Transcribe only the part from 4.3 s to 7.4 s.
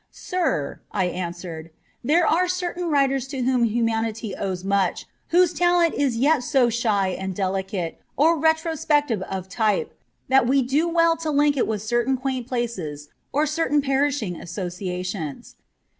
owes much, whose talent is yet of so shy and